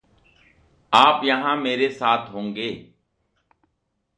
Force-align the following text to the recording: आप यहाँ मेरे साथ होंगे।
आप 0.93 1.21
यहाँ 1.23 1.55
मेरे 1.57 1.89
साथ 1.89 2.33
होंगे। 2.33 2.69